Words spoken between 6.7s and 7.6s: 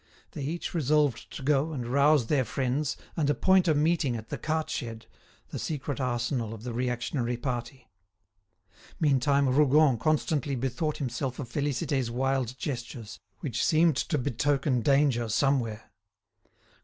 reactionary